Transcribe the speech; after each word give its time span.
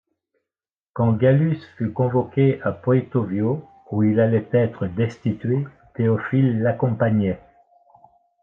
Quand 0.93 1.13
Gallus 1.13 1.59
fut 1.77 1.91
convoqué 1.93 2.59
à 2.63 2.71
Poetovio 2.71 3.69
où 3.91 4.01
il 4.01 4.19
allait 4.19 4.49
être 4.51 4.87
destitué, 4.87 5.63
Théophile 5.93 6.63
l'accompagnait. 6.63 7.39